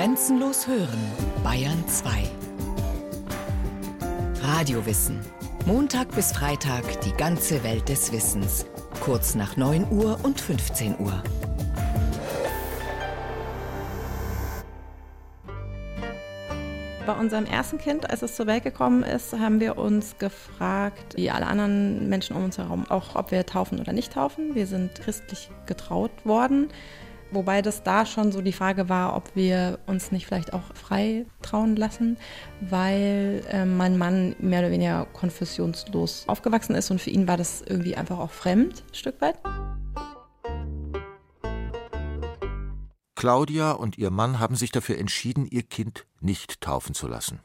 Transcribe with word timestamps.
Grenzenlos 0.00 0.66
hören, 0.66 0.98
Bayern 1.44 1.86
2. 1.86 2.22
Radiowissen. 4.42 5.20
Montag 5.66 6.10
bis 6.14 6.32
Freitag 6.32 7.02
die 7.02 7.12
ganze 7.12 7.62
Welt 7.64 7.86
des 7.90 8.10
Wissens. 8.10 8.64
Kurz 9.02 9.34
nach 9.34 9.58
9 9.58 9.88
Uhr 9.90 10.18
und 10.22 10.40
15 10.40 10.98
Uhr. 11.00 11.22
Bei 17.04 17.12
unserem 17.12 17.44
ersten 17.44 17.76
Kind, 17.76 18.08
als 18.08 18.22
es 18.22 18.36
zur 18.36 18.46
Welt 18.46 18.64
gekommen 18.64 19.02
ist, 19.02 19.34
haben 19.34 19.60
wir 19.60 19.76
uns 19.76 20.16
gefragt, 20.16 21.14
wie 21.16 21.30
alle 21.30 21.46
anderen 21.46 22.08
Menschen 22.08 22.36
um 22.36 22.44
uns 22.44 22.56
herum, 22.56 22.86
auch 22.88 23.16
ob 23.16 23.32
wir 23.32 23.44
taufen 23.44 23.78
oder 23.78 23.92
nicht 23.92 24.14
taufen. 24.14 24.54
Wir 24.54 24.66
sind 24.66 24.94
christlich 24.94 25.50
getraut 25.66 26.24
worden. 26.24 26.70
Wobei 27.32 27.62
das 27.62 27.84
da 27.84 28.06
schon 28.06 28.32
so 28.32 28.40
die 28.40 28.52
Frage 28.52 28.88
war, 28.88 29.14
ob 29.14 29.36
wir 29.36 29.78
uns 29.86 30.10
nicht 30.10 30.26
vielleicht 30.26 30.52
auch 30.52 30.74
frei 30.74 31.26
trauen 31.42 31.76
lassen, 31.76 32.16
weil 32.60 33.44
äh, 33.48 33.64
mein 33.64 33.98
Mann 33.98 34.34
mehr 34.40 34.60
oder 34.60 34.70
weniger 34.70 35.06
konfessionslos 35.12 36.24
aufgewachsen 36.26 36.74
ist 36.74 36.90
und 36.90 37.00
für 37.00 37.10
ihn 37.10 37.28
war 37.28 37.36
das 37.36 37.62
irgendwie 37.62 37.96
einfach 37.96 38.18
auch 38.18 38.32
fremd, 38.32 38.82
ein 38.90 38.94
Stück 38.94 39.20
weit. 39.20 39.36
Claudia 43.14 43.72
und 43.72 43.98
ihr 43.98 44.10
Mann 44.10 44.40
haben 44.40 44.56
sich 44.56 44.72
dafür 44.72 44.98
entschieden, 44.98 45.46
ihr 45.46 45.62
Kind 45.62 46.06
nicht 46.20 46.60
taufen 46.62 46.94
zu 46.94 47.06
lassen. 47.06 47.40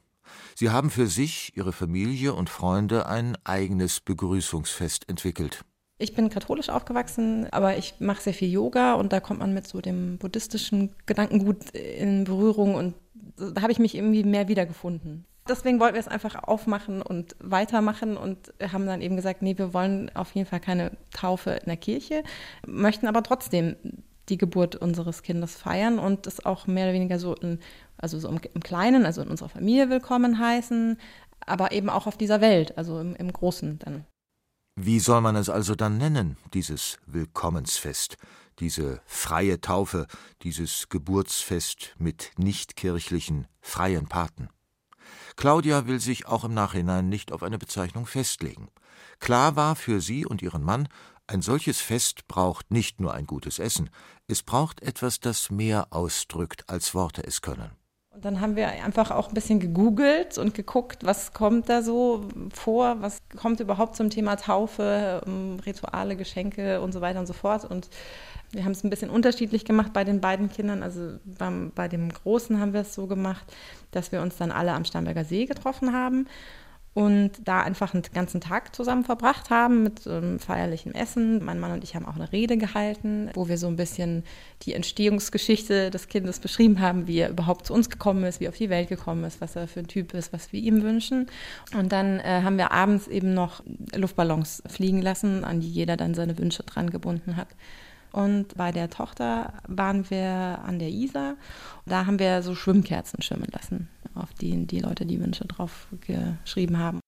Sie 0.55 0.70
haben 0.70 0.90
für 0.90 1.08
sich, 1.08 1.55
ihre 1.58 1.74
Familie 1.74 2.34
und 2.34 2.49
Freunde 2.49 3.08
ein 3.08 3.38
eigenes 3.44 3.99
Begrüßungsfest 3.99 5.10
entwickelt. 5.10 5.66
Ich 5.98 6.13
bin 6.13 6.30
katholisch 6.30 6.70
aufgewachsen, 6.70 7.48
aber 7.52 7.77
ich 7.77 7.95
mache 7.99 8.22
sehr 8.22 8.34
viel 8.34 8.49
Yoga 8.49 8.95
und 8.95 9.13
da 9.13 9.22
kommt 9.22 9.40
man 9.40 9.54
mit 9.54 9.66
so 9.66 9.80
dem 9.80 10.18
buddhistischen 10.18 10.94
Gedankengut 11.05 11.70
in 11.71 12.26
Berührung 12.26 12.76
und 12.76 12.95
da 13.38 13.62
habe 13.62 13.71
ich 13.71 13.80
mich 13.80 13.95
irgendwie 13.95 14.23
mehr 14.23 14.49
wiedergefunden. 14.49 15.26
Deswegen 15.48 15.79
wollten 15.79 15.93
wir 15.93 16.02
es 16.02 16.07
einfach 16.07 16.43
aufmachen 16.43 17.02
und 17.02 17.35
weitermachen 17.40 18.18
und 18.18 18.54
haben 18.71 18.87
dann 18.87 19.02
eben 19.02 19.15
gesagt, 19.15 19.41
nee, 19.41 19.57
wir 19.57 19.74
wollen 19.74 20.12
auf 20.15 20.34
jeden 20.34 20.49
Fall 20.49 20.60
keine 20.60 20.91
Taufe 21.13 21.52
in 21.52 21.68
der 21.68 21.77
Kirche, 21.77 22.24
möchten 22.65 23.07
aber 23.07 23.24
trotzdem 23.24 23.76
die 24.27 24.37
Geburt 24.37 24.76
unseres 24.76 25.21
Kindes 25.21 25.55
feiern 25.55 25.99
und 25.99 26.27
es 26.27 26.43
auch 26.46 26.68
mehr 26.68 26.85
oder 26.85 26.93
weniger 26.93 27.20
so, 27.20 27.35
in, 27.35 27.59
also 27.98 28.20
so 28.20 28.27
im, 28.27 28.40
Kleinen, 28.40 29.05
also 29.05 29.21
in 29.21 29.30
unserer 29.30 29.49
Familie 29.49 29.90
willkommen 29.90 30.40
heißen, 30.40 30.98
aber 31.46 31.71
eben 31.71 31.90
auch 31.90 32.07
auf 32.07 32.18
dieser 32.18 32.41
Welt, 32.41 32.77
also 32.77 32.99
im, 32.99 33.15
im 33.15 33.32
Großen 33.32 33.80
dann. 33.80 34.04
Wie 34.77 34.99
soll 34.99 35.21
man 35.21 35.37
es 35.37 35.49
also 35.49 35.73
dann 35.73 35.98
nennen, 35.98 36.35
dieses 36.54 36.99
Willkommensfest, 37.05 38.18
diese 38.59 39.01
freie 39.05 39.62
Taufe, 39.62 40.05
dieses 40.41 40.90
Geburtsfest 40.90 41.95
mit 41.98 42.31
nichtkirchlichen, 42.35 43.48
freien 43.62 44.07
Paten? 44.07 44.49
Claudia 45.37 45.87
will 45.87 46.01
sich 46.01 46.26
auch 46.26 46.43
im 46.43 46.53
Nachhinein 46.53 47.07
nicht 47.07 47.31
auf 47.31 47.41
eine 47.41 47.57
Bezeichnung 47.57 48.05
festlegen. 48.05 48.68
Klar 49.20 49.55
war 49.55 49.77
für 49.77 50.01
sie 50.01 50.26
und 50.26 50.41
ihren 50.41 50.63
Mann, 50.63 50.90
ein 51.26 51.41
solches 51.41 51.79
Fest 51.79 52.27
braucht 52.27 52.70
nicht 52.70 52.99
nur 52.99 53.13
ein 53.13 53.26
gutes 53.26 53.59
Essen, 53.59 53.90
es 54.27 54.43
braucht 54.43 54.81
etwas, 54.81 55.21
das 55.21 55.49
mehr 55.49 55.87
ausdrückt, 55.91 56.70
als 56.70 56.93
Worte 56.93 57.23
es 57.23 57.41
können. 57.41 57.71
Und 58.16 58.24
dann 58.24 58.40
haben 58.40 58.55
wir 58.55 58.70
einfach 58.70 59.12
auch 59.12 59.27
ein 59.27 59.34
bisschen 59.34 59.60
gegoogelt 59.60 60.38
und 60.38 60.54
geguckt, 60.54 61.04
was 61.04 61.34
kommt 61.34 61.68
da 61.68 61.82
so 61.82 62.26
vor, 62.54 63.02
was 63.02 63.21
kommt 63.35 63.60
überhaupt 63.60 63.98
zum 63.98 64.09
Thema 64.09 64.38
Taufe, 64.38 65.22
ähm, 65.28 65.59
Rituale, 65.66 66.16
Geschenke 66.16 66.80
und 66.80 66.94
so 66.94 67.02
weiter 67.02 67.19
und 67.19 67.25
so 67.28 67.34
fort. 67.34 67.66
Und 67.66 67.90
wir 68.52 68.63
haben 68.63 68.72
es 68.72 68.86
ein 68.86 68.90
bisschen 68.90 69.09
unterschiedlich 69.09 69.66
gemacht 69.66 69.91
bei 69.91 70.06
den 70.06 70.22
beiden 70.22 70.50
Kindern. 70.50 70.81
Also 70.81 71.18
beim, 71.25 71.74
bei 71.75 71.90
dem 71.90 72.08
Großen 72.08 72.58
haben 72.58 72.72
wir 72.72 72.81
es 72.81 72.96
so 72.96 73.06
gemacht, 73.06 73.46
dass 73.91 74.13
wir 74.13 74.22
uns 74.22 74.38
dann 74.38 74.52
alle 74.52 74.72
am 74.72 74.86
Starnberger 74.86 75.25
See 75.25 75.46
getroffen 75.46 75.91
haben 75.91 76.28
und 76.96 77.31
da 77.44 77.62
einfach 77.62 77.94
einen 77.94 78.03
ganzen 78.13 78.40
Tag 78.40 78.74
zusammen 78.74 79.03
verbracht 79.03 79.50
haben 79.50 79.84
mit 79.84 80.08
ähm, 80.08 80.40
feierlichem 80.40 80.94
Essen. 80.94 81.44
Mein 81.44 81.59
Mann 81.59 81.74
und 81.74 81.84
ich 81.84 81.94
haben 81.94 82.06
auch 82.06 82.16
eine 82.16 82.31
Rede 82.31 82.56
gehalten, 82.58 83.30
wo 83.34 83.50
wir 83.50 83.58
so 83.58 83.68
ein 83.68 83.75
bisschen 83.75 84.24
die 84.62 84.74
Entstehungsgeschichte 84.74 85.92
des 85.92 86.08
Kindes 86.08 86.40
beschrieben 86.40 86.80
haben, 86.80 87.06
wie 87.06 87.18
er 87.18 87.30
überhaupt 87.30 87.68
zu 87.68 87.74
uns 87.74 87.90
gekommen 87.90 88.24
ist, 88.24 88.40
wie 88.40 88.46
er 88.46 88.50
auf 88.50 88.58
die 88.58 88.70
Welt 88.70 88.88
gekommen 88.88 89.25
ist, 89.25 89.42
was 89.42 89.58
er 89.58 89.68
für 89.68 89.81
ein 89.81 89.88
Typ 89.88 90.14
ist, 90.14 90.31
was 90.31 90.53
wir 90.53 90.62
ihm 90.62 90.84
wünschen. 90.84 91.28
Und 91.78 91.92
dann 91.92 92.22
äh, 92.22 92.44
haben 92.44 92.58
wir 92.58 92.72
abends 92.72 93.09
eben 93.09 93.34
noch 93.34 93.62
Luftballons 93.94 94.64
fliegen 94.66 95.02
lassen, 95.02 95.44
an 95.44 95.59
die 95.59 95.70
jeder 95.70 95.97
dann 95.97 96.14
seine 96.14 96.38
Wünsche 96.38 96.64
dran 96.64 96.90
gebunden 96.91 97.36
hat. 97.36 97.50
Und 98.14 98.56
bei 98.56 98.72
der 98.72 98.90
Tochter 98.90 99.52
waren 99.68 100.09
wir 100.09 100.62
an 100.66 100.80
der 100.80 100.88
Isar. 100.88 101.36
Da 101.86 102.06
haben 102.06 102.20
wir 102.20 102.41
so 102.41 102.56
Schwimmkerzen 102.56 103.22
schwimmen 103.22 103.50
lassen, 103.52 103.90
auf 104.16 104.34
die 104.34 104.66
die 104.66 104.80
Leute 104.80 105.06
die 105.06 105.20
Wünsche 105.20 105.46
drauf 105.46 105.88
geschrieben 106.02 106.78
haben. 106.78 107.00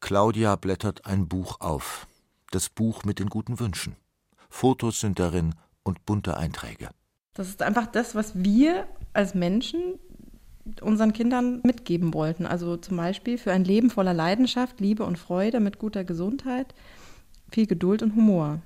Claudia 0.00 0.56
blättert 0.56 1.06
ein 1.06 1.28
Buch 1.28 1.60
auf. 1.60 2.06
Das 2.50 2.68
Buch 2.68 3.04
mit 3.04 3.18
den 3.18 3.28
guten 3.28 3.58
Wünschen. 3.58 3.96
Fotos 4.48 5.00
sind 5.00 5.18
darin 5.18 5.54
und 5.82 6.06
bunte 6.06 6.36
Einträge. 6.36 6.90
Das 7.34 7.48
ist 7.48 7.62
einfach 7.62 7.86
das, 7.86 8.14
was 8.14 8.32
wir 8.34 8.86
als 9.12 9.34
Menschen 9.34 9.98
unseren 10.80 11.12
Kindern 11.12 11.60
mitgeben 11.64 12.14
wollten. 12.14 12.46
Also 12.46 12.76
zum 12.76 12.96
Beispiel 12.96 13.38
für 13.38 13.52
ein 13.52 13.64
Leben 13.64 13.90
voller 13.90 14.14
Leidenschaft, 14.14 14.80
Liebe 14.80 15.04
und 15.04 15.18
Freude 15.18 15.60
mit 15.60 15.78
guter 15.78 16.04
Gesundheit, 16.04 16.74
viel 17.50 17.66
Geduld 17.66 18.02
und 18.02 18.14
Humor 18.14 18.60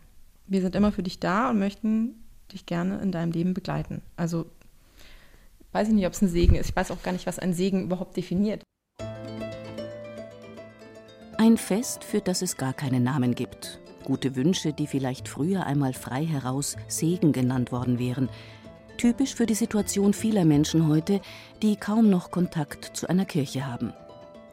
wir 0.51 0.61
sind 0.61 0.75
immer 0.75 0.93
für 0.93 1.05
dich 1.05 1.21
da 1.21 1.49
und 1.49 1.59
möchten 1.61 2.25
dich 2.53 2.67
gerne 2.67 3.01
in 3.01 3.13
deinem 3.13 3.31
Leben 3.31 3.55
begleiten. 3.55 4.03
Also 4.17 4.47
weiß 5.73 5.89
ich 5.89 5.95
nicht, 5.95 6.07
ob 6.07 6.13
es 6.13 6.23
ein 6.23 6.29
Segen 6.29 6.57
ist. 6.57 6.71
Ich 6.71 6.77
weiß 6.77 6.91
auch 6.91 7.03
gar 7.03 7.13
nicht, 7.13 7.27
was 7.27 7.39
ein 7.39 7.55
Segen 7.55 7.85
überhaupt 7.85 8.17
definiert. 8.17 8.63
Ein 11.39 11.57
Fest, 11.57 12.05
für 12.05 12.21
das 12.21 12.43
es 12.43 12.57
gar 12.57 12.75
keinen 12.75 13.03
Namen 13.03 13.35
gibt. 13.35 13.81
Gute 14.05 14.37
Wünsche, 14.37 14.73
die 14.73 14.87
vielleicht 14.87 15.29
früher 15.29 15.67
einmal 15.67 15.95
frei 15.95 16.25
heraus 16.27 16.77
Segen 16.89 17.33
genannt 17.33 17.73
worden 17.73 17.99
wären. 17.99 18.29
Typisch 18.99 19.35
für 19.35 19.47
die 19.47 19.55
Situation 19.55 20.13
vieler 20.13 20.45
Menschen 20.45 20.87
heute, 20.87 21.21
die 21.63 21.77
kaum 21.77 22.11
noch 22.11 22.31
Kontakt 22.31 22.97
zu 22.97 23.09
einer 23.09 23.25
Kirche 23.25 23.67
haben. 23.67 23.95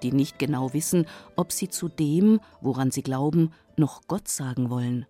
Die 0.04 0.14
nicht 0.14 0.40
genau 0.40 0.74
wissen, 0.74 1.06
ob 1.36 1.52
sie 1.52 1.68
zu 1.68 1.90
dem, 1.90 2.40
woran 2.62 2.92
sie 2.92 3.04
glauben, 3.04 3.52
noch 3.76 4.04
Gott 4.08 4.28
sagen 4.28 4.70
wollen. 4.70 5.06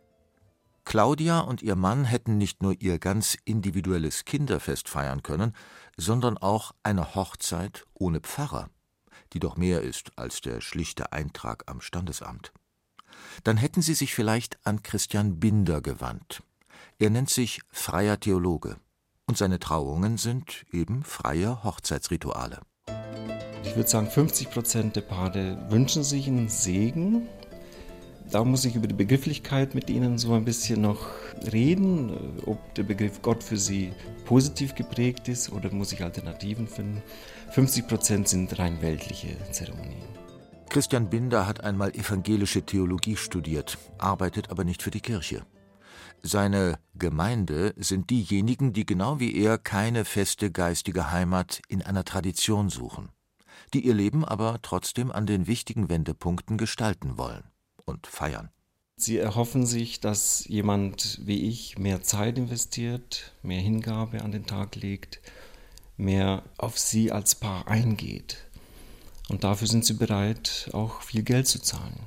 Claudia 0.88 1.42
und 1.42 1.62
ihr 1.62 1.76
Mann 1.76 2.06
hätten 2.06 2.38
nicht 2.38 2.64
nur 2.64 2.74
ihr 2.80 2.98
ganz 2.98 3.38
individuelles 3.44 4.24
Kinderfest 4.24 4.88
feiern 4.88 5.22
können, 5.22 5.54
sondern 5.98 6.38
auch 6.38 6.72
eine 6.82 7.14
Hochzeit 7.14 7.84
ohne 7.94 8.22
Pfarrer, 8.22 8.70
die 9.34 9.40
doch 9.42 9.58
mehr 9.58 9.82
ist 9.82 10.14
als 10.16 10.40
der 10.40 10.62
schlichte 10.62 11.12
Eintrag 11.12 11.66
am 11.66 11.82
Standesamt. 11.82 12.54
Dann 13.44 13.58
hätten 13.58 13.82
sie 13.82 13.96
sich 13.96 14.16
vielleicht 14.16 14.66
an 14.66 14.82
Christian 14.82 15.42
Binder 15.42 15.82
gewandt. 15.82 16.42
Er 17.00 17.10
nennt 17.10 17.30
sich 17.30 17.60
freier 17.70 18.18
Theologe 18.18 18.78
und 19.26 19.38
seine 19.38 19.60
Trauungen 19.60 20.18
sind 20.18 20.66
eben 20.72 21.04
freie 21.04 21.66
Hochzeitsrituale. 21.66 22.62
Ich 23.66 23.76
würde 23.76 23.90
sagen, 23.90 24.10
50 24.10 24.52
Prozent 24.52 24.96
der 24.96 25.02
Paare 25.02 25.70
wünschen 25.70 26.06
sich 26.06 26.28
einen 26.28 26.48
Segen 26.48 27.28
da 28.32 28.44
muss 28.44 28.66
ich 28.66 28.76
über 28.76 28.88
die 28.88 28.96
Begrifflichkeit 28.96 29.74
mit 29.74 29.90
Ihnen 29.90 30.18
so 30.18 30.34
ein 30.34 30.44
bisschen 30.44 30.82
noch 30.82 31.08
reden, 31.52 32.40
ob 32.46 32.74
der 32.76 32.84
Begriff 32.84 33.22
Gott 33.22 33.44
für 33.44 33.58
Sie 33.58 33.94
positiv 34.26 34.76
geprägt 34.76 35.28
ist 35.28 35.52
oder 35.52 35.72
muss 35.72 35.94
ich 35.94 36.04
Alternativen 36.04 36.68
finden. 36.68 37.02
50 37.52 37.88
Prozent 37.88 38.28
sind 38.28 38.60
rein 38.60 38.82
weltliche 38.82 39.30
Zeremonien. 39.52 40.08
Christian 40.70 41.10
Binder 41.10 41.48
hat 41.48 41.64
einmal 41.64 41.92
evangelische 41.92 42.64
Theologie 42.64 43.16
studiert, 43.16 43.78
arbeitet 43.98 44.50
aber 44.52 44.66
nicht 44.66 44.84
für 44.84 44.92
die 44.92 45.00
Kirche. 45.00 45.44
Seine 46.22 46.80
Gemeinde 46.96 47.74
sind 47.78 48.10
diejenigen, 48.10 48.74
die 48.74 48.86
genau 48.86 49.20
wie 49.22 49.36
er 49.36 49.58
keine 49.58 50.04
feste 50.04 50.52
geistige 50.52 51.12
Heimat 51.12 51.62
in 51.70 51.82
einer 51.82 52.04
Tradition 52.04 52.70
suchen, 52.70 53.10
die 53.74 53.86
ihr 53.86 53.94
Leben 53.94 54.26
aber 54.26 54.60
trotzdem 54.62 55.12
an 55.12 55.26
den 55.26 55.48
wichtigen 55.48 55.90
Wendepunkten 55.90 56.58
gestalten 56.58 57.18
wollen 57.18 57.44
und 57.88 58.06
feiern. 58.06 58.50
Sie 58.96 59.18
erhoffen 59.18 59.66
sich, 59.66 60.00
dass 60.00 60.46
jemand 60.48 61.20
wie 61.24 61.48
ich 61.48 61.78
mehr 61.78 62.02
Zeit 62.02 62.38
investiert, 62.38 63.34
mehr 63.44 63.62
Hingabe 63.62 64.22
an 64.24 64.32
den 64.32 64.46
Tag 64.46 64.76
legt, 64.76 65.22
mehr 65.98 66.44
auf 66.58 66.78
sie 66.80 67.12
als 67.12 67.36
Paar 67.36 67.68
eingeht. 67.68 68.38
Und 69.30 69.44
dafür 69.44 69.68
sind 69.68 69.86
sie 69.86 69.94
bereit, 69.94 70.70
auch 70.74 71.02
viel 71.02 71.24
Geld 71.24 71.48
zu 71.48 71.62
zahlen. 71.62 72.00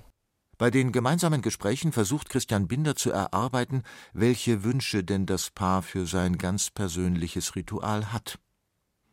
Bei 0.59 0.71
den 0.71 0.93
gemeinsamen 0.93 1.43
Gesprächen 1.43 1.93
versucht 1.93 2.29
Christian 2.29 2.69
Binder 2.69 2.95
zu 2.95 3.11
erarbeiten, 3.11 3.83
welche 4.13 4.63
Wünsche 4.63 5.05
denn 5.05 5.27
das 5.27 5.51
Paar 5.51 5.83
für 5.83 6.07
sein 6.07 6.39
ganz 6.39 6.71
persönliches 6.71 7.57
Ritual 7.57 8.13
hat. 8.13 8.39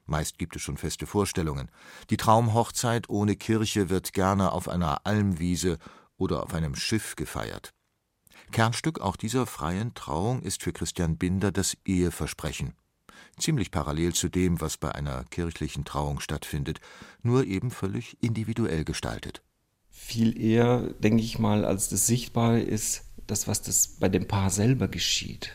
Meist 0.05 0.37
gibt 0.39 0.55
es 0.55 0.61
schon 0.61 0.77
feste 0.77 1.05
Vorstellungen. 1.05 1.69
Die 2.09 2.17
Traumhochzeit 2.17 3.09
ohne 3.09 3.35
Kirche 3.35 3.89
wird 3.89 4.13
gerne 4.13 4.51
auf 4.51 4.67
einer 4.67 5.05
Almwiese 5.05 5.77
oder 6.17 6.43
auf 6.43 6.53
einem 6.53 6.75
Schiff 6.75 7.15
gefeiert. 7.15 7.73
Kernstück 8.51 8.99
auch 8.99 9.15
dieser 9.15 9.45
freien 9.45 9.93
Trauung 9.93 10.41
ist 10.41 10.63
für 10.63 10.73
Christian 10.73 11.17
Binder 11.17 11.51
das 11.51 11.77
Eheversprechen. 11.85 12.73
ziemlich 13.39 13.69
parallel 13.69 14.13
zu 14.13 14.29
dem, 14.29 14.61
was 14.61 14.77
bei 14.77 14.93
einer 14.95 15.23
kirchlichen 15.25 15.85
Trauung 15.85 16.19
stattfindet, 16.19 16.79
nur 17.21 17.45
eben 17.45 17.69
völlig 17.69 18.17
individuell 18.21 18.83
gestaltet. 18.83 19.43
Viel 19.91 20.39
eher, 20.39 20.93
denke 20.99 21.21
ich 21.21 21.37
mal, 21.37 21.65
als 21.65 21.89
das 21.89 22.07
Sichtbare 22.07 22.59
ist 22.59 23.03
das, 23.27 23.47
was 23.47 23.61
das 23.61 23.87
bei 23.99 24.09
dem 24.09 24.27
Paar 24.27 24.49
selber 24.49 24.87
geschieht. 24.87 25.51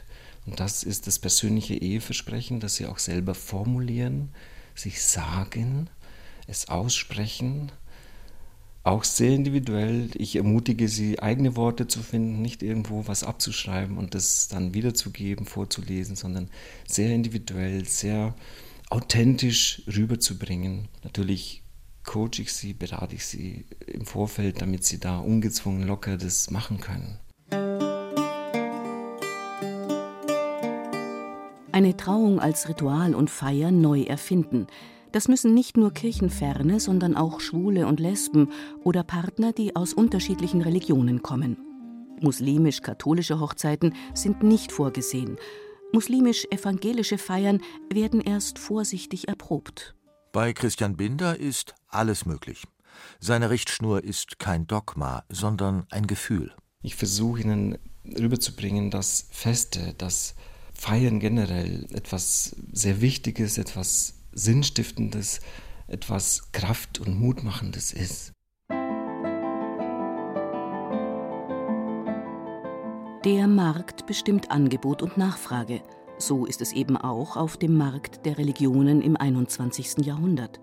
Und 0.46 0.60
das 0.60 0.82
ist 0.82 1.06
das 1.06 1.18
persönliche 1.18 1.74
Eheversprechen, 1.74 2.60
das 2.60 2.76
sie 2.76 2.86
auch 2.86 2.98
selber 2.98 3.34
formulieren, 3.34 4.30
sich 4.74 5.02
sagen, 5.02 5.88
es 6.46 6.68
aussprechen, 6.68 7.72
auch 8.84 9.04
sehr 9.04 9.30
individuell. 9.30 10.10
Ich 10.14 10.36
ermutige 10.36 10.88
sie, 10.88 11.18
eigene 11.20 11.56
Worte 11.56 11.86
zu 11.86 12.00
finden, 12.02 12.42
nicht 12.42 12.62
irgendwo 12.62 13.06
was 13.06 13.22
abzuschreiben 13.22 13.96
und 13.96 14.14
das 14.14 14.48
dann 14.48 14.74
wiederzugeben, 14.74 15.46
vorzulesen, 15.46 16.16
sondern 16.16 16.50
sehr 16.86 17.14
individuell, 17.14 17.84
sehr 17.84 18.34
authentisch 18.90 19.82
rüberzubringen. 19.86 20.88
Natürlich 21.04 21.62
coache 22.04 22.40
ich 22.40 22.52
sie, 22.52 22.74
berate 22.74 23.14
ich 23.14 23.24
sie 23.24 23.66
im 23.86 24.04
Vorfeld, 24.04 24.60
damit 24.60 24.84
sie 24.84 24.98
da 24.98 25.18
ungezwungen 25.18 25.86
locker 25.86 26.16
das 26.16 26.50
machen 26.50 26.80
können. 26.80 27.18
Eine 31.70 31.96
Trauung 31.96 32.38
als 32.38 32.68
Ritual 32.68 33.14
und 33.14 33.30
Feier 33.30 33.70
neu 33.70 34.02
erfinden. 34.02 34.66
Das 35.12 35.28
müssen 35.28 35.52
nicht 35.52 35.76
nur 35.76 35.92
Kirchenferne, 35.92 36.80
sondern 36.80 37.16
auch 37.16 37.40
Schwule 37.40 37.86
und 37.86 38.00
Lesben 38.00 38.48
oder 38.82 39.04
Partner, 39.04 39.52
die 39.52 39.76
aus 39.76 39.92
unterschiedlichen 39.92 40.62
Religionen 40.62 41.22
kommen. 41.22 41.58
Muslimisch-katholische 42.20 43.38
Hochzeiten 43.38 43.94
sind 44.14 44.42
nicht 44.42 44.72
vorgesehen. 44.72 45.36
Muslimisch-evangelische 45.92 47.18
Feiern 47.18 47.60
werden 47.92 48.22
erst 48.22 48.58
vorsichtig 48.58 49.28
erprobt. 49.28 49.94
Bei 50.32 50.54
Christian 50.54 50.96
Binder 50.96 51.38
ist 51.38 51.74
alles 51.88 52.24
möglich. 52.24 52.64
Seine 53.20 53.50
Richtschnur 53.50 54.02
ist 54.02 54.38
kein 54.38 54.66
Dogma, 54.66 55.24
sondern 55.28 55.84
ein 55.90 56.06
Gefühl. 56.06 56.54
Ich 56.80 56.96
versuche 56.96 57.42
Ihnen 57.42 57.76
rüberzubringen, 58.06 58.90
dass 58.90 59.28
Feste, 59.30 59.94
dass 59.98 60.34
Feiern 60.72 61.20
generell 61.20 61.86
etwas 61.92 62.56
sehr 62.72 63.02
Wichtiges, 63.02 63.58
etwas 63.58 64.21
Sinnstiftendes, 64.32 65.40
etwas 65.86 66.52
Kraft- 66.52 66.98
und 67.00 67.18
Mutmachendes 67.18 67.92
ist. 67.92 68.32
Der 73.24 73.46
Markt 73.46 74.06
bestimmt 74.06 74.50
Angebot 74.50 75.02
und 75.02 75.16
Nachfrage. 75.16 75.82
So 76.18 76.44
ist 76.46 76.60
es 76.60 76.72
eben 76.72 76.96
auch 76.96 77.36
auf 77.36 77.56
dem 77.56 77.76
Markt 77.76 78.26
der 78.26 78.38
Religionen 78.38 79.00
im 79.00 79.16
21. 79.16 80.04
Jahrhundert. 80.04 80.60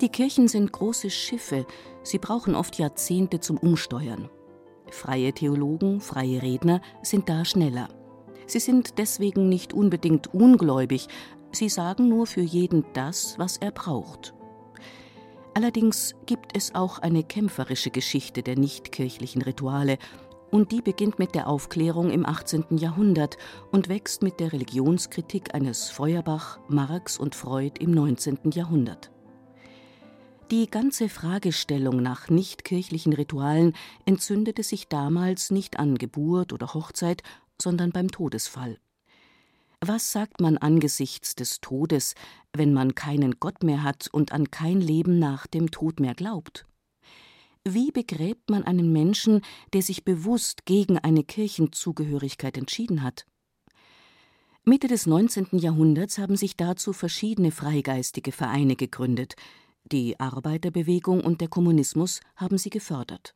Die 0.00 0.08
Kirchen 0.08 0.48
sind 0.48 0.72
große 0.72 1.10
Schiffe, 1.10 1.66
sie 2.02 2.18
brauchen 2.18 2.54
oft 2.54 2.78
Jahrzehnte 2.78 3.40
zum 3.40 3.58
Umsteuern. 3.58 4.30
Freie 4.90 5.32
Theologen, 5.32 6.00
freie 6.00 6.42
Redner 6.42 6.80
sind 7.02 7.28
da 7.28 7.44
schneller. 7.44 7.88
Sie 8.46 8.58
sind 8.58 8.98
deswegen 8.98 9.48
nicht 9.48 9.72
unbedingt 9.72 10.34
ungläubig, 10.34 11.06
sie 11.52 11.68
sagen 11.68 12.08
nur 12.08 12.26
für 12.26 12.40
jeden 12.40 12.84
das, 12.92 13.38
was 13.38 13.56
er 13.56 13.70
braucht. 13.70 14.34
Allerdings 15.54 16.14
gibt 16.26 16.56
es 16.56 16.74
auch 16.74 16.98
eine 16.98 17.24
kämpferische 17.24 17.90
Geschichte 17.90 18.42
der 18.42 18.56
nichtkirchlichen 18.56 19.42
Rituale, 19.42 19.98
und 20.50 20.72
die 20.72 20.82
beginnt 20.82 21.18
mit 21.18 21.34
der 21.34 21.46
Aufklärung 21.46 22.10
im 22.10 22.26
18. 22.26 22.76
Jahrhundert 22.76 23.38
und 23.70 23.88
wächst 23.88 24.22
mit 24.22 24.40
der 24.40 24.52
Religionskritik 24.52 25.54
eines 25.54 25.90
Feuerbach, 25.90 26.58
Marx 26.68 27.18
und 27.18 27.34
Freud 27.36 27.74
im 27.78 27.92
19. 27.92 28.50
Jahrhundert. 28.52 29.10
Die 30.50 30.68
ganze 30.68 31.08
Fragestellung 31.08 32.02
nach 32.02 32.28
nichtkirchlichen 32.28 33.12
Ritualen 33.12 33.74
entzündete 34.04 34.64
sich 34.64 34.88
damals 34.88 35.52
nicht 35.52 35.78
an 35.78 35.96
Geburt 35.96 36.52
oder 36.52 36.74
Hochzeit, 36.74 37.22
sondern 37.62 37.92
beim 37.92 38.10
Todesfall. 38.10 38.78
Was 39.82 40.12
sagt 40.12 40.42
man 40.42 40.58
angesichts 40.58 41.34
des 41.34 41.62
Todes, 41.62 42.14
wenn 42.52 42.74
man 42.74 42.94
keinen 42.94 43.40
Gott 43.40 43.62
mehr 43.62 43.82
hat 43.82 44.08
und 44.12 44.30
an 44.30 44.50
kein 44.50 44.78
Leben 44.78 45.18
nach 45.18 45.46
dem 45.46 45.70
Tod 45.70 46.00
mehr 46.00 46.14
glaubt? 46.14 46.66
Wie 47.64 47.90
begräbt 47.90 48.50
man 48.50 48.64
einen 48.64 48.92
Menschen, 48.92 49.40
der 49.72 49.80
sich 49.80 50.04
bewusst 50.04 50.66
gegen 50.66 50.98
eine 50.98 51.24
Kirchenzugehörigkeit 51.24 52.58
entschieden 52.58 53.02
hat? 53.02 53.24
Mitte 54.64 54.86
des 54.86 55.06
19. 55.06 55.46
Jahrhunderts 55.52 56.18
haben 56.18 56.36
sich 56.36 56.58
dazu 56.58 56.92
verschiedene 56.92 57.50
freigeistige 57.50 58.32
Vereine 58.32 58.76
gegründet. 58.76 59.34
Die 59.90 60.20
Arbeiterbewegung 60.20 61.22
und 61.22 61.40
der 61.40 61.48
Kommunismus 61.48 62.20
haben 62.36 62.58
sie 62.58 62.70
gefördert 62.70 63.34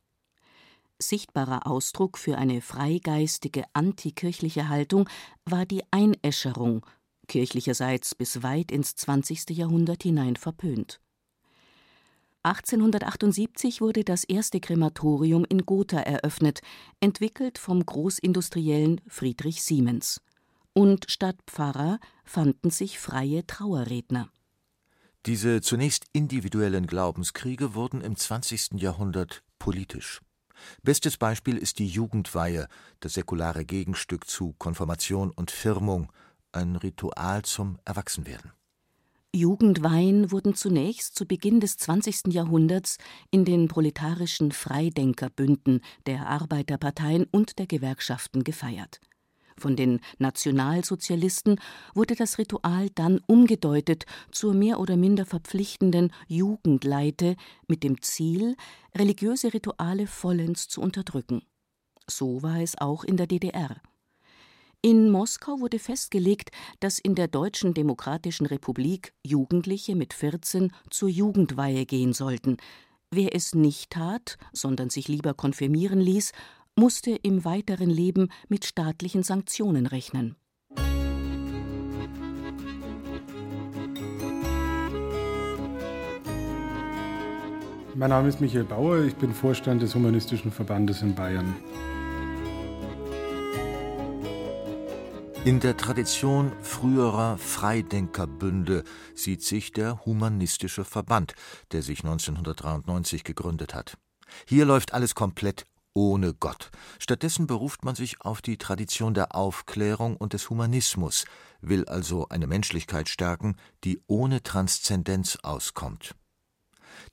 sichtbarer 0.99 1.67
Ausdruck 1.67 2.17
für 2.17 2.37
eine 2.37 2.61
freigeistige 2.61 3.63
antikirchliche 3.73 4.69
Haltung 4.69 5.09
war 5.45 5.65
die 5.65 5.83
Einäscherung, 5.91 6.85
kirchlicherseits 7.27 8.15
bis 8.15 8.43
weit 8.43 8.71
ins 8.71 8.95
20. 8.95 9.49
Jahrhundert 9.51 10.03
hinein 10.03 10.35
verpönt. 10.35 10.99
1878 12.43 13.81
wurde 13.81 14.03
das 14.03 14.23
erste 14.23 14.59
Krematorium 14.59 15.45
in 15.45 15.65
Gotha 15.65 15.99
eröffnet, 15.99 16.61
entwickelt 16.99 17.57
vom 17.57 17.83
Großindustriellen 17.83 19.01
Friedrich 19.07 19.63
Siemens. 19.63 20.21
Und 20.73 21.05
statt 21.09 21.37
Pfarrer 21.47 21.99
fanden 22.23 22.69
sich 22.69 22.99
freie 22.99 23.47
Trauerredner. 23.47 24.29
Diese 25.25 25.61
zunächst 25.61 26.05
individuellen 26.13 26.85
Glaubenskriege 26.85 27.73
wurden 27.73 28.01
im 28.01 28.15
20. 28.15 28.73
Jahrhundert 28.73 29.41
politisch. 29.57 30.21
Bestes 30.83 31.17
Beispiel 31.17 31.57
ist 31.57 31.79
die 31.79 31.87
Jugendweihe, 31.87 32.67
das 32.99 33.13
säkulare 33.13 33.65
Gegenstück 33.65 34.27
zu 34.27 34.53
Konfirmation 34.57 35.31
und 35.31 35.51
Firmung, 35.51 36.11
ein 36.51 36.75
Ritual 36.75 37.43
zum 37.43 37.79
Erwachsenwerden. 37.85 38.51
Jugendweihen 39.35 40.31
wurden 40.31 40.55
zunächst 40.55 41.15
zu 41.15 41.25
Beginn 41.25 41.59
des 41.59 41.75
20. 41.75 42.33
Jahrhunderts 42.33 42.97
in 43.31 43.43
den 43.43 43.67
proletarischen 43.67 44.53
Freidenkerbünden 44.53 45.81
der 46.05 46.27
Arbeiterparteien 46.27 47.25
und 47.31 47.59
der 47.59 47.67
Gewerkschaften 47.67 48.45
gefeiert. 48.45 49.01
Von 49.57 49.75
den 49.75 50.01
Nationalsozialisten 50.17 51.59
wurde 51.93 52.15
das 52.15 52.37
Ritual 52.37 52.89
dann 52.93 53.21
umgedeutet 53.25 54.05
zur 54.31 54.53
mehr 54.53 54.79
oder 54.79 54.97
minder 54.97 55.25
verpflichtenden 55.25 56.11
Jugendleite 56.27 57.35
mit 57.67 57.83
dem 57.83 58.01
Ziel, 58.01 58.57
religiöse 58.95 59.53
Rituale 59.53 60.07
vollends 60.07 60.67
zu 60.67 60.81
unterdrücken. 60.81 61.43
So 62.07 62.43
war 62.43 62.59
es 62.59 62.77
auch 62.77 63.03
in 63.03 63.17
der 63.17 63.27
DDR. 63.27 63.81
In 64.81 65.09
Moskau 65.09 65.61
wurde 65.61 65.79
festgelegt, 65.79 66.51
dass 66.79 66.99
in 66.99 67.15
der 67.15 67.27
Deutschen 67.27 67.73
Demokratischen 67.73 68.45
Republik 68.45 69.13
Jugendliche 69.25 69.95
mit 69.95 70.13
14 70.13 70.71
zur 70.91 71.09
Jugendweihe 71.09 71.87
gehen 71.87 72.13
sollten. 72.13 72.57
Wer 73.09 73.33
es 73.33 73.55
nicht 73.55 73.91
tat, 73.91 74.37
sondern 74.53 74.91
sich 74.91 75.07
lieber 75.07 75.33
konfirmieren 75.33 75.99
ließ, 76.01 76.33
musste 76.75 77.11
im 77.11 77.45
weiteren 77.45 77.89
Leben 77.89 78.29
mit 78.49 78.65
staatlichen 78.65 79.23
Sanktionen 79.23 79.87
rechnen. 79.87 80.35
Mein 87.97 88.09
Name 88.09 88.27
ist 88.27 88.41
Michael 88.41 88.65
Bauer, 88.65 89.03
ich 89.05 89.15
bin 89.15 89.33
Vorstand 89.33 89.81
des 89.81 89.95
Humanistischen 89.95 90.51
Verbandes 90.51 91.01
in 91.01 91.15
Bayern. 91.15 91.55
In 95.45 95.61
der 95.61 95.77
Tradition 95.77 96.51
früherer 96.61 97.37
Freidenkerbünde 97.37 98.83
sieht 99.13 99.43
sich 99.43 99.71
der 99.71 100.03
Humanistische 100.03 100.83
Verband, 100.83 101.35
der 101.71 101.83
sich 101.83 101.99
1993 101.99 103.23
gegründet 103.23 103.73
hat. 103.73 103.97
Hier 104.45 104.65
läuft 104.65 104.93
alles 104.93 105.15
komplett 105.15 105.65
ohne 105.95 106.33
Gott. 106.33 106.69
Stattdessen 106.99 107.47
beruft 107.47 107.83
man 107.83 107.95
sich 107.95 108.21
auf 108.21 108.43
die 108.43 108.57
Tradition 108.57 109.15
der 109.15 109.33
Aufklärung 109.33 110.17
und 110.17 110.33
des 110.33 110.49
Humanismus, 110.51 111.25
will 111.61 111.85
also 111.85 112.27
eine 112.29 112.45
Menschlichkeit 112.45 113.09
stärken, 113.09 113.55
die 113.83 113.99
ohne 114.05 114.43
Transzendenz 114.43 115.39
auskommt. 115.41 116.13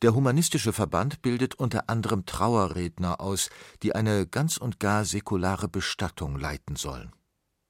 Der 0.03 0.15
Humanistische 0.15 0.73
Verband 0.73 1.23
bildet 1.23 1.55
unter 1.55 1.89
anderem 1.89 2.27
Trauerredner 2.27 3.21
aus, 3.21 3.51
die 3.83 3.95
eine 3.95 4.27
ganz 4.27 4.57
und 4.57 4.81
gar 4.81 5.05
säkulare 5.05 5.69
Bestattung 5.69 6.39
leiten 6.39 6.77
sollen. 6.77 7.13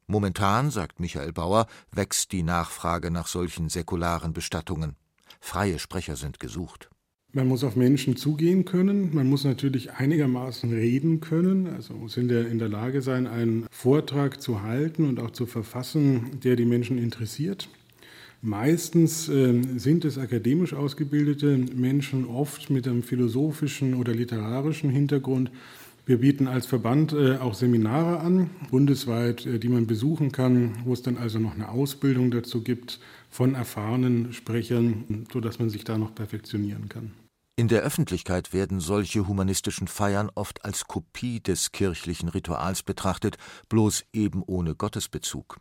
Momentan, 0.07 0.71
sagt 0.71 0.99
Michael 0.99 1.33
Bauer, 1.33 1.66
wächst 1.90 2.33
die 2.33 2.42
Nachfrage 2.42 3.11
nach 3.11 3.28
solchen 3.28 3.69
säkularen 3.69 4.33
Bestattungen. 4.33 4.97
Freie 5.40 5.78
Sprecher 5.78 6.16
sind 6.16 6.38
gesucht. 6.38 6.92
Man 7.35 7.49
muss 7.49 7.65
auf 7.65 7.77
Menschen 7.77 8.17
zugehen 8.17 8.67
können. 8.67 9.15
Man 9.15 9.27
muss 9.27 9.45
natürlich 9.45 9.93
einigermaßen 9.93 10.71
reden 10.71 11.21
können. 11.21 11.67
Also 11.67 11.95
muss 11.95 12.19
in 12.19 12.29
der, 12.29 12.47
in 12.47 12.59
der 12.59 12.69
Lage 12.69 13.01
sein, 13.01 13.27
einen 13.27 13.67
Vortrag 13.71 14.43
zu 14.43 14.61
halten 14.61 15.09
und 15.09 15.19
auch 15.19 15.31
zu 15.31 15.47
verfassen, 15.47 16.41
der 16.45 16.57
die 16.57 16.67
Menschen 16.67 16.99
interessiert. 16.99 17.71
Meistens 18.43 19.31
äh, 19.31 19.62
sind 19.77 20.05
es 20.05 20.19
akademisch 20.19 20.75
ausgebildete 20.75 21.57
Menschen, 21.75 22.27
oft 22.27 22.69
mit 22.69 22.87
einem 22.87 23.03
philosophischen 23.03 23.95
oder 23.95 24.12
literarischen 24.12 24.91
Hintergrund. 24.91 25.51
Wir 26.05 26.19
bieten 26.19 26.49
als 26.49 26.67
Verband 26.67 27.12
äh, 27.12 27.37
auch 27.37 27.55
Seminare 27.55 28.19
an, 28.19 28.51
bundesweit, 28.71 29.47
äh, 29.47 29.59
die 29.59 29.69
man 29.69 29.87
besuchen 29.87 30.33
kann, 30.33 30.73
wo 30.85 30.93
es 30.93 31.03
dann 31.03 31.17
also 31.17 31.39
noch 31.39 31.55
eine 31.55 31.71
Ausbildung 31.71 32.33
dazu 32.33 32.62
gibt 32.62 32.99
von 33.31 33.55
erfahrenen 33.55 34.33
Sprechern, 34.33 35.25
sodass 35.33 35.61
man 35.61 35.71
sich 35.71 35.85
da 35.85 35.97
noch 35.97 36.15
perfektionieren 36.15 36.89
kann. 36.89 37.22
In 37.55 37.69
der 37.69 37.83
Öffentlichkeit 37.83 38.55
werden 38.55 38.81
solche 38.81 39.29
humanistischen 39.29 39.87
Feiern 39.87 40.31
oft 40.35 40.65
als 40.65 40.87
Kopie 40.87 41.39
des 41.41 41.71
kirchlichen 41.71 42.31
Rituals 42.31 42.83
betrachtet, 42.83 43.37
bloß 43.69 44.05
eben 44.15 44.43
ohne 44.47 44.75
Gottesbezug. 44.75 45.61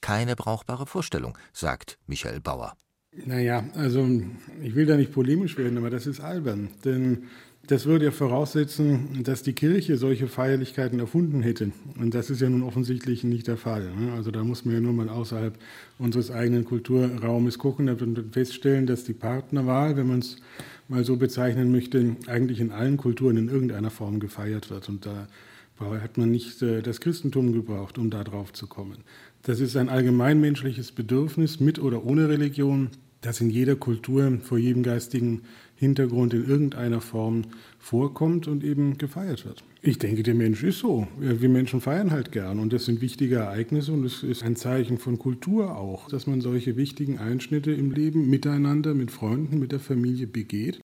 Keine 0.00 0.34
brauchbare 0.34 0.86
Vorstellung, 0.86 1.38
sagt 1.52 1.98
Michael 2.08 2.40
Bauer. 2.40 2.76
Naja, 3.24 3.64
also 3.74 4.06
ich 4.60 4.74
will 4.74 4.86
da 4.86 4.96
nicht 4.96 5.12
polemisch 5.12 5.56
werden, 5.56 5.78
aber 5.78 5.90
das 5.90 6.08
ist 6.08 6.20
albern. 6.20 6.70
Denn 6.84 7.28
das 7.68 7.86
würde 7.86 8.06
ja 8.06 8.10
voraussetzen, 8.10 9.22
dass 9.22 9.42
die 9.42 9.52
Kirche 9.52 9.96
solche 9.96 10.26
Feierlichkeiten 10.28 10.98
erfunden 11.00 11.40
hätte. 11.42 11.72
Und 11.98 12.14
das 12.14 12.30
ist 12.30 12.40
ja 12.40 12.48
nun 12.48 12.62
offensichtlich 12.62 13.24
nicht 13.24 13.46
der 13.46 13.56
Fall. 13.56 13.92
Ne? 13.94 14.12
Also 14.12 14.30
da 14.30 14.44
muss 14.44 14.64
man 14.64 14.74
ja 14.74 14.80
nur 14.80 14.92
mal 14.92 15.08
außerhalb 15.08 15.56
unseres 15.98 16.30
eigenen 16.30 16.64
Kulturraumes 16.64 17.58
gucken 17.58 17.88
und 17.88 18.34
feststellen, 18.34 18.86
dass 18.86 19.04
die 19.04 19.14
Partnerwahl, 19.14 19.96
wenn 19.96 20.08
man 20.08 20.18
es 20.18 20.36
mal 20.88 21.04
so 21.04 21.16
bezeichnen 21.16 21.72
möchte, 21.72 22.16
eigentlich 22.26 22.60
in 22.60 22.72
allen 22.72 22.96
Kulturen 22.96 23.36
in 23.36 23.48
irgendeiner 23.48 23.90
Form 23.90 24.20
gefeiert 24.20 24.70
wird. 24.70 24.88
Und 24.88 25.06
da 25.06 25.26
hat 25.78 26.16
man 26.16 26.30
nicht 26.30 26.62
äh, 26.62 26.82
das 26.82 27.00
Christentum 27.00 27.52
gebraucht, 27.52 27.98
um 27.98 28.10
da 28.10 28.24
drauf 28.24 28.52
zu 28.52 28.66
kommen. 28.66 28.98
Das 29.42 29.60
ist 29.60 29.76
ein 29.76 29.88
allgemeinmenschliches 29.88 30.92
Bedürfnis 30.92 31.60
mit 31.60 31.78
oder 31.78 32.04
ohne 32.04 32.28
Religion, 32.28 32.90
das 33.26 33.40
in 33.40 33.50
jeder 33.50 33.74
Kultur 33.74 34.38
vor 34.42 34.56
jedem 34.56 34.82
geistigen 34.82 35.42
Hintergrund 35.74 36.32
in 36.32 36.48
irgendeiner 36.48 37.00
Form 37.00 37.42
vorkommt 37.78 38.46
und 38.46 38.62
eben 38.62 38.98
gefeiert 38.98 39.44
wird. 39.44 39.64
Ich 39.82 39.98
denke, 39.98 40.22
der 40.22 40.34
Mensch 40.34 40.62
ist 40.62 40.78
so. 40.78 41.08
Wir 41.18 41.48
Menschen 41.48 41.80
feiern 41.80 42.12
halt 42.12 42.30
gern 42.32 42.58
und 42.60 42.72
das 42.72 42.84
sind 42.84 43.00
wichtige 43.00 43.36
Ereignisse 43.36 43.92
und 43.92 44.04
es 44.04 44.22
ist 44.22 44.44
ein 44.44 44.56
Zeichen 44.56 44.98
von 44.98 45.18
Kultur 45.18 45.76
auch, 45.76 46.08
dass 46.08 46.26
man 46.26 46.40
solche 46.40 46.76
wichtigen 46.76 47.18
Einschnitte 47.18 47.72
im 47.72 47.90
Leben 47.90 48.30
miteinander, 48.30 48.94
mit 48.94 49.10
Freunden, 49.10 49.58
mit 49.58 49.72
der 49.72 49.80
Familie 49.80 50.26
begeht. 50.26 50.80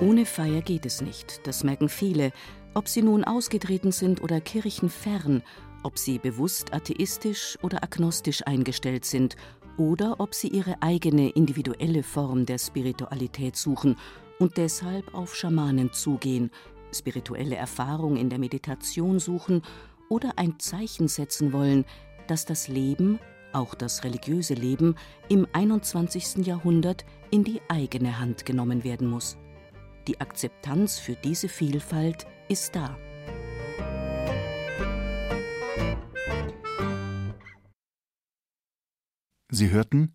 Ohne 0.00 0.24
Feier 0.24 0.62
geht 0.62 0.86
es 0.86 1.02
nicht, 1.02 1.42
das 1.46 1.62
merken 1.62 1.90
viele, 1.90 2.32
ob 2.72 2.88
sie 2.88 3.02
nun 3.02 3.24
ausgetreten 3.24 3.92
sind 3.92 4.22
oder 4.22 4.40
kirchenfern, 4.40 5.42
ob 5.82 5.98
sie 5.98 6.18
bewusst 6.18 6.72
atheistisch 6.72 7.58
oder 7.62 7.82
agnostisch 7.82 8.46
eingestellt 8.46 9.04
sind 9.04 9.36
oder 9.76 10.20
ob 10.20 10.34
sie 10.34 10.48
ihre 10.48 10.82
eigene 10.82 11.30
individuelle 11.30 12.02
Form 12.02 12.46
der 12.46 12.58
Spiritualität 12.58 13.56
suchen 13.56 13.96
und 14.38 14.56
deshalb 14.56 15.14
auf 15.14 15.34
Schamanen 15.34 15.92
zugehen, 15.92 16.50
spirituelle 16.92 17.56
Erfahrung 17.56 18.16
in 18.16 18.30
der 18.30 18.38
Meditation 18.38 19.18
suchen 19.18 19.62
oder 20.08 20.32
ein 20.36 20.58
Zeichen 20.58 21.08
setzen 21.08 21.52
wollen, 21.52 21.84
dass 22.26 22.44
das 22.44 22.68
Leben, 22.68 23.18
auch 23.52 23.74
das 23.74 24.04
religiöse 24.04 24.54
Leben, 24.54 24.96
im 25.28 25.46
21. 25.52 26.46
Jahrhundert 26.46 27.04
in 27.30 27.44
die 27.44 27.60
eigene 27.68 28.18
Hand 28.18 28.44
genommen 28.44 28.84
werden 28.84 29.08
muss. 29.08 29.38
Die 30.06 30.20
Akzeptanz 30.20 30.98
für 30.98 31.14
diese 31.14 31.48
Vielfalt 31.48 32.26
ist 32.48 32.74
da. 32.74 32.96
Sie 39.60 39.68
hörten 39.68 40.14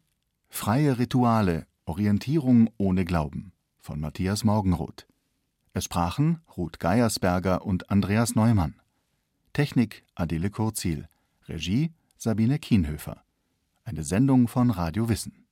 Freie 0.49 0.97
Rituale, 0.97 1.67
Orientierung 1.85 2.67
ohne 2.77 3.05
Glauben 3.05 3.51
von 3.77 3.99
Matthias 3.99 4.43
Morgenroth. 4.43 5.05
Es 5.71 5.83
sprachen 5.83 6.39
Ruth 6.57 6.79
Geiersberger 6.79 7.63
und 7.63 7.91
Andreas 7.91 8.33
Neumann. 8.33 8.81
Technik 9.53 10.03
Adele 10.15 10.49
Kurzil. 10.49 11.07
Regie 11.47 11.93
Sabine 12.17 12.57
Kienhöfer. 12.57 13.21
Eine 13.83 14.03
Sendung 14.03 14.47
von 14.47 14.71
Radio 14.71 15.09
Wissen. 15.09 15.44